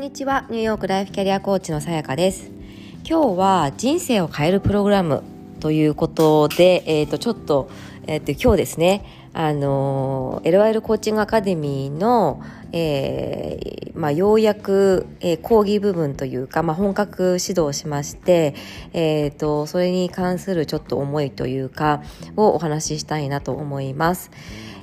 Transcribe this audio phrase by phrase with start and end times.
[0.00, 2.50] んにちはニューヨークライフキャリアコーチのさやかです
[3.06, 5.22] 今日は人生を変えるプログラム
[5.60, 7.68] ということで、えー、とちょっと,、
[8.06, 9.04] えー、と今日ですね
[9.34, 12.42] あの LYL コーチングアカデミーの、
[12.72, 18.54] えーまあ、ようやく、えー、講義部分というか、まあ、本格指導しまして、
[18.94, 22.02] えーと、それに関するちょっと思いというか
[22.36, 24.30] をお話ししたいなと思います。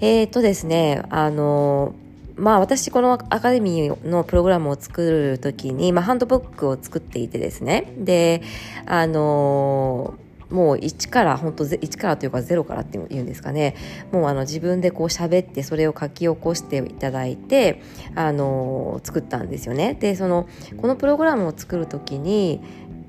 [0.00, 1.94] えっ、ー、とですねあの
[2.36, 7.92] まあ私このアカデミーのプログラムを作るときに、まあハンドブックを作っていてですね。
[7.98, 8.42] で、
[8.86, 13.74] あのー、もう1から本当1からというか0からっていうんですかね
[14.12, 17.80] もうあの自分でこう喋ってそれを書き起こしていただいて、
[18.14, 22.60] あのー、作ったんですよねでそのこのプログラムを作る時に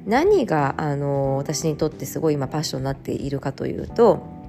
[0.05, 4.43] 何が、あのー、私にとってすごい今パッションになっているかというと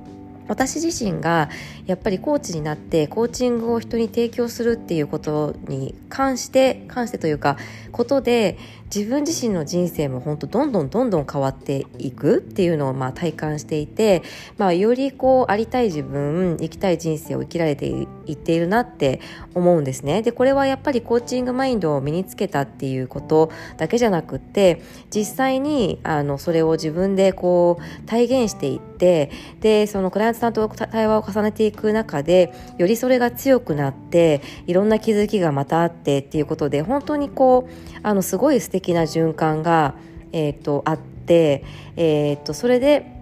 [0.47, 1.49] 私自身が
[1.87, 7.57] やっぱりコーチになってコーチングを人に提供するっていうことに関して関してというか
[7.93, 8.59] ことで
[8.95, 14.23] 自分自身の人生も本当どんどんどんどん変わっていくっていうのをまあ体感していて、
[14.57, 19.21] まあ、よりこうありたい自分生きたい人生を生きられていっているなって
[19.53, 20.23] 思うんですね。
[20.23, 24.81] でこれはやっぱりコーチングマインドを身につけたっていうことだけじゃなくって
[25.13, 39.95] 実際にあのそれを自分でこう体現していってでそのクライアントさんと対話を重ねていく中でよりそれが強くなっていろんな気づきがまたあってっていうことで本当にこうあのすごい素敵な循環が、
[40.33, 41.65] えーと、あって、
[41.97, 43.15] えーと、それで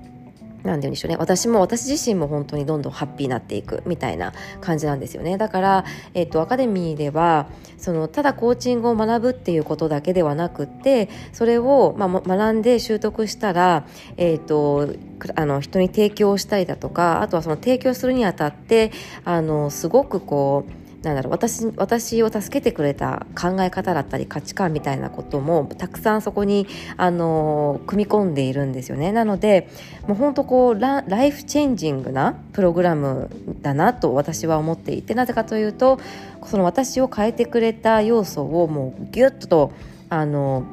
[0.64, 1.16] なんて言うんでしょうね。
[1.18, 5.36] 私も私自身も本当にどんどんハッピーになっていくみたいな感じなんですよね。
[5.36, 7.46] だから、えっと、アカデミーでは
[7.78, 14.94] そのただコーチングを学ぶっていうことだけではなくってそれを、まあ、学んで習得したら、えっと、
[15.34, 18.92] あの人に提供したりだとかあとはその提供するにあたって
[19.24, 29.10] あのすごくこうなんだろう私私を助けてくれた考え方だったり価値観みたいなこともたくさんそこにあの組み込んでいるんですよね。
[29.10, 29.68] なので
[30.06, 33.30] もう本当こうライフチェンジングなプログラム
[33.62, 35.98] だなと私は思っていてなぜかというと
[36.46, 39.72] その私を変えてくれた要素をもうギュッと
[40.08, 40.64] あの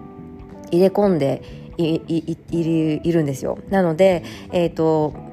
[0.72, 1.42] 入れ込んで
[1.78, 3.58] いいいいるんですよ。
[3.70, 5.29] なので、えーと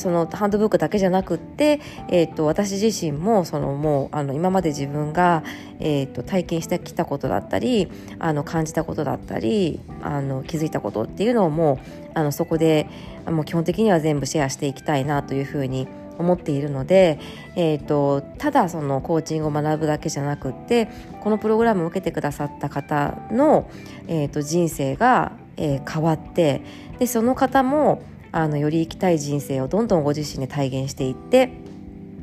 [0.00, 5.44] そのハンドブックだけじゃなくって、えーと、私自身もそのもうあの今まで自分が、
[5.78, 7.88] えーと、体験してきたことだったり
[8.18, 12.88] あの感じたことだったりあの気づいたことっていうのをもうあのそこで
[13.26, 15.86] もう基本的には全部シェアしていきたいなというふうに
[16.18, 17.18] 思っているので、
[17.56, 20.88] えーと、ただそのコーチングを学ぶだけじゃなくって
[21.20, 23.70] このプログラムを受けてくださった方の、
[24.06, 26.62] えーと人生が、えー、変わって
[26.98, 31.50] でその方もあのより生きたい人生をどんどんご自身で体現していって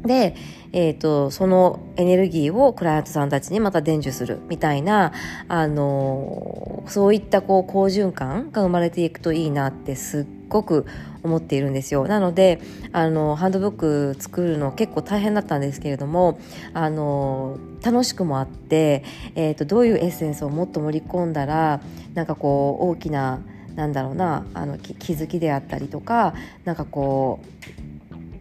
[0.03, 0.35] で、
[0.73, 5.13] えーと、そのエネルギーをクライアントさんたちにまた伝授するみたいな、
[5.47, 10.85] あのそういったこう好循環が生まれていくといいなってすっごく
[11.23, 12.07] 思っているんですよ。
[12.07, 12.61] なので
[12.93, 16.39] あのハンドブック作るの結構大変だったんですけれども
[16.73, 19.03] あの楽しくもあって、
[19.35, 21.81] えーとどういうエッセンスをもっと盛り込んだら
[22.13, 23.41] なんかこう大きな
[23.77, 26.33] なんだろうなあの気づきであったりとか
[26.65, 27.39] なんかこ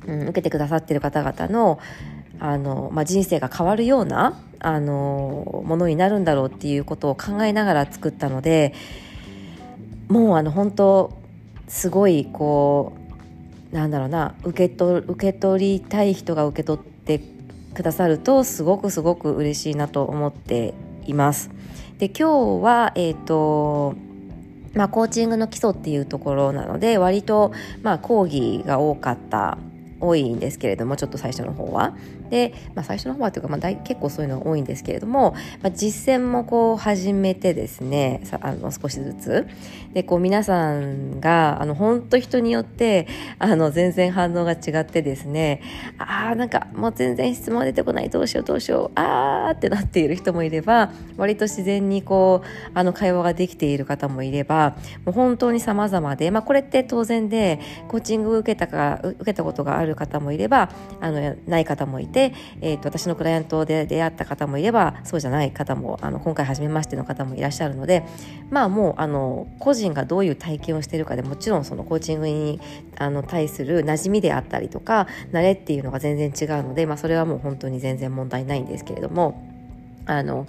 [0.06, 1.78] う、うん、受けてくださってる方々の
[2.40, 8.72] あの、まあ、人生が変わるようなあのものになるんだろうっていうことを考えながら作ったので
[10.08, 11.18] もうあの本当
[11.68, 12.94] すごいこ
[13.70, 17.20] うなんだろうな受け取受け取りたい人が受け取って
[17.74, 20.72] くださるとすごくすごく嬉しいなと思って
[21.06, 21.50] います。
[21.98, 24.05] で今日は、えーと
[24.76, 29.58] まあ、コーチングの基礎っていうところなので割と、まあ、講義が多かった
[30.00, 31.94] 多いんですけれどもちょっと最初の方は。
[32.30, 39.46] で、まあ、最初の方はというか、まあ、大結構そういうのが多いんですけれども、まあ、実践もこう始めてですねさあの少しずつ
[39.94, 43.06] でこう皆さんがあの本当人によって
[43.38, 45.62] あの全然反応が違ってですね
[45.98, 68.04] ああなんかもう全然質問出てこないどうしようどうしようあーってなっている人もいれば割と自然にこうあの会話ができている方もいればもう本当に様々で、まあ、これって当然でコーチングを受けたか受けたことがあるる方もいればあのない方もいて、えーと、私のクライアントで出会った方もいればそうじゃない方もあの今回初めましての方もいらっしゃるので
[68.50, 72.60] まあもうあの個人がどういう体験をしているかでもちろんそのコーチングに
[72.98, 79.42] あの対する馴染みであったりとか慣れっていうのが全然違うので、まあ、それはもう本当に全然問題ないんですけれども
[80.06, 80.46] あの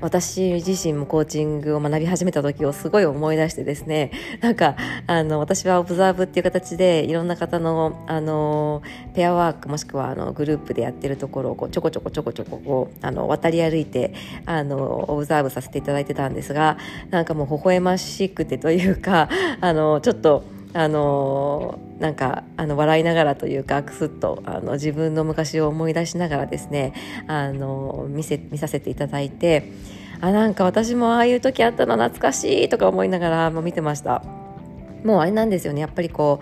[0.00, 8.82] 私自身もコーチングを学び始めた時をすごい思い出してですねなんかあの私はオブザーブっていう形でいろんな方のあの
[9.14, 14.14] ペアワークもしくはあのグループでやってるところをこうちょこちょこちょこちょここうあの渡り歩いて
[14.46, 16.78] あのオブザーブさせていただいてたんですが
[17.10, 19.28] なんかもう微笑ましくてというか
[19.60, 20.44] あのちょっと
[20.74, 26.92] あのなんかあの笑いながらというかくすっとあの自分の昔を思い出しながらですね
[27.26, 29.72] あの見せ見させていただいて
[30.20, 34.22] あなんか私もああいう時あったの懐かしいとか思いながらも見てました。
[35.04, 35.80] もうあれなんですよね。
[35.80, 36.40] やっぱりこ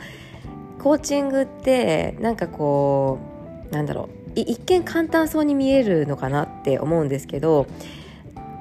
[0.78, 3.18] うコーチングってなんかこ
[3.70, 4.16] うなんだろう。
[4.38, 7.66] 一見簡単そうに見えるのかなって思うんですけど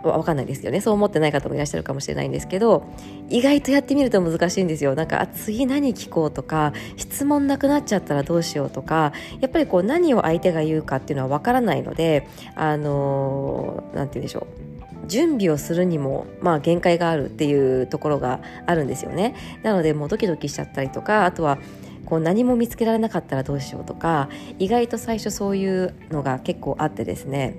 [0.10, 0.82] わかんないですよね。
[0.82, 2.84] そう思ってない方もいらっしゃるかもしれないんですけど
[3.30, 4.96] 意外とやってみると難しいんですよ。
[4.96, 14.66] なんか次何聞こうとか質問なくなっちゃったらどうしようとかやっぱりこう何を相手が言うかっていうのはわからないのであの何て言うんでしょう。
[15.08, 19.36] 準備をするにもまあ限界があるっていうところがあるんですよね。
[19.62, 21.60] なのでもうドキドキしちゃったりとかあとは
[22.06, 24.30] こう何も見つけられなかったらどうしようとか
[24.60, 27.56] 意外と最初そういうのが結構あってですね。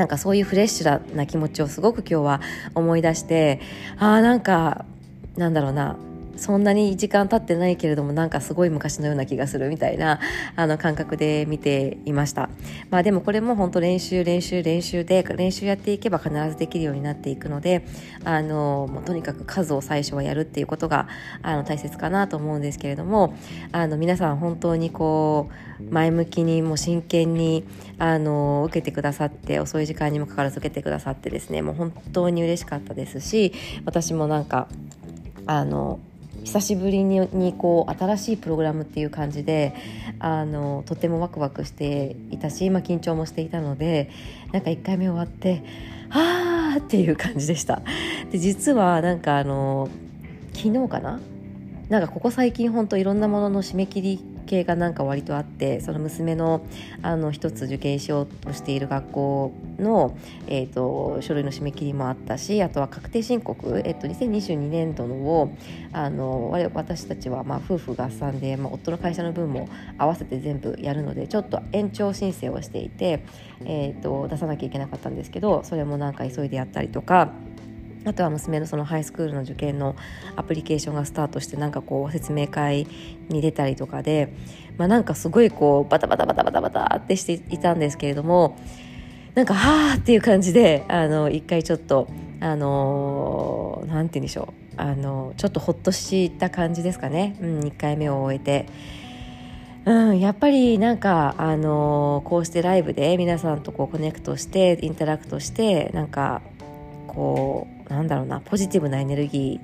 [0.00, 2.40] なんかそういうフレッシュな気持ちをすごく今日は
[2.74, 3.60] 思い出して
[3.98, 4.86] ああなんか
[5.36, 6.09] なんだろうな。
[6.40, 10.20] そんなに時間経ってないけれどもなんかすごい昔のような気がするみたいな
[10.56, 12.48] あの感覚で見ていました。
[12.88, 17.84] まあでもこれも本当練習練習練習で練習やっていけば必ずできるようになっていくので
[18.24, 21.08] あのもうとにかく数を最初はやるっていうことが
[21.42, 23.34] あの大切かなと思うんですけれども
[23.72, 27.64] あの皆さん本当にこう前向きにもう真剣に
[27.98, 33.52] あの受けてくださって遅い時間にもかかわらず受けてくださってですねもう本当に嬉しかったですし
[33.84, 34.68] 私もなんか
[35.46, 36.00] あの
[36.44, 39.74] 久しぶりににこう新しいプログラムっていう感じで
[40.18, 44.10] あのとてもワクワクしていたし今緊張もしていたので
[44.52, 45.62] なんか1回目終わって
[46.10, 47.82] ああっていう感じでした。
[48.30, 49.88] で実はなんかあの
[50.54, 51.20] 昨日かな？
[51.88, 56.66] なんかここ最近ほんといろんなものの締め切り系がなんか割とあってその娘の
[57.02, 60.16] あの一つ受験しようとしている学校の、
[60.48, 65.56] えーと、書類の締め切りもあったしあとは確定申告、えーと、2022年度のを
[65.92, 69.68] あの私たちはまあ夫婦合算で、まあ、夫の会社の分も
[69.98, 73.24] 合わせて全部やるのでちょっと延長申請をしていて、
[73.64, 77.32] えーと出さなきゃいけなかったんですけどそれもなんか急いでやったりとか。
[78.04, 79.94] あとは娘のそのハイスクールの受験の
[80.36, 82.86] アプリケーションがスタートしてなんかこう説明会
[83.28, 84.32] に出たりとかで、
[84.78, 88.58] まあ、なんかすごいこうバタバタバタバタバタってしていたんですけれども
[89.34, 92.08] なんかはあっていう感じであの一回ちょっと
[92.40, 98.66] あのなんて言うんでしょうあのちょっとほっとした感じですかね、うん、1回目を終えて。
[99.86, 106.42] うん、やっぱりなんか、あのこうしてライブで皆さんとこうコネクトしてインタラクトしてなんか
[107.06, 109.60] こうなんだろうなポジティブなエネルギ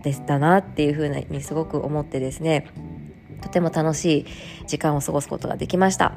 [0.00, 2.66] ーでしたなっていうふうにすごく思ってですね
[3.40, 4.26] とても楽しい
[4.66, 6.12] 時間を過ごすことができました。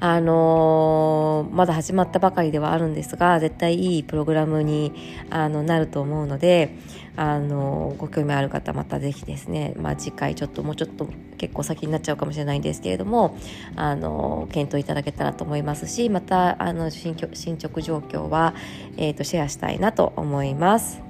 [0.00, 4.92] あのー、まだ始まったばかりではあるんですが、絶対いいプログラムに
[5.30, 6.76] あのなると思うので、
[7.16, 13.36] あのー、ご興味ある方またぜひですね、まあ、次回ちょっともうちょっと結構先になっちゃうかもしれないんですけれども、
[13.74, 18.54] あのー、検討いただけたらと思いますし、またあの進捗状況は、
[18.96, 21.07] えーとシェアしたいなと思います。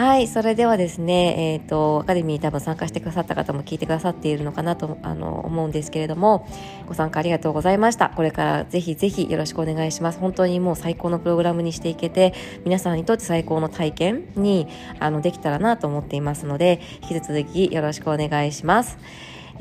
[0.00, 6.48] はい、それではですね、えっ、ー、と、アカデミーに多分参加してくださった方も聞いてくださっているのかなとあの思うんですけれども、
[6.86, 8.08] ご参加ありがとうございました。
[8.08, 10.18] これからぜひぜひよろしくお願いします。
[10.18, 12.32] 本当にもう最高のプログラムにしていけて、
[12.64, 14.68] 皆さんにとって最高の体験に
[15.00, 18.96] あのできたらなと思っていますので、引き続きよろしくお願いします。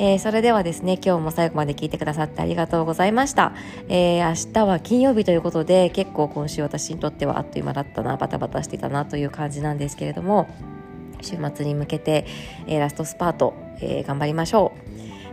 [0.01, 3.53] えー、それではですね、今日も最後まで聞いてくださってありがとうございました。
[3.89, 10.47] えー、明日は金曜日ということで、結構今週私にとってはあっという間だったな、バタバタしてたなという感じなんですけれども、
[11.21, 12.25] 週末に向けて、
[12.65, 14.71] えー、ラストスパート、え頑張りましょ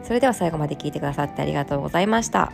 [0.02, 0.04] う。
[0.04, 2.52] それでは最後まで聞いてくださってありがとうございました。